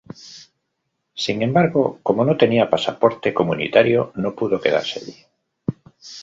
[1.23, 5.25] Sin embargo como no tenía pasaporte comunitario no pudo quedarse allí.